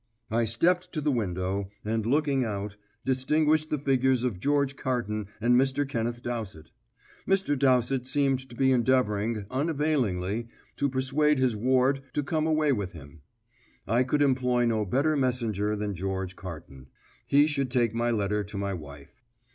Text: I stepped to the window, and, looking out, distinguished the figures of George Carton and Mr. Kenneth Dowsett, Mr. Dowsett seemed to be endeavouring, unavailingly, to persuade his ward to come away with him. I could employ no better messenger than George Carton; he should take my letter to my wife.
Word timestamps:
I 0.31 0.45
stepped 0.45 0.91
to 0.93 1.01
the 1.01 1.11
window, 1.11 1.69
and, 1.85 2.07
looking 2.07 2.43
out, 2.43 2.75
distinguished 3.05 3.69
the 3.69 3.77
figures 3.77 4.23
of 4.23 4.39
George 4.39 4.75
Carton 4.75 5.27
and 5.39 5.55
Mr. 5.55 5.87
Kenneth 5.87 6.23
Dowsett, 6.23 6.71
Mr. 7.27 7.55
Dowsett 7.55 8.07
seemed 8.07 8.49
to 8.49 8.55
be 8.55 8.71
endeavouring, 8.71 9.45
unavailingly, 9.51 10.47
to 10.77 10.89
persuade 10.89 11.37
his 11.37 11.55
ward 11.55 12.01
to 12.13 12.23
come 12.23 12.47
away 12.47 12.71
with 12.71 12.93
him. 12.93 13.21
I 13.87 14.01
could 14.01 14.23
employ 14.23 14.65
no 14.65 14.85
better 14.85 15.15
messenger 15.15 15.75
than 15.75 15.93
George 15.93 16.35
Carton; 16.35 16.87
he 17.27 17.45
should 17.45 17.69
take 17.69 17.93
my 17.93 18.09
letter 18.09 18.43
to 18.43 18.57
my 18.57 18.73
wife. 18.73 19.21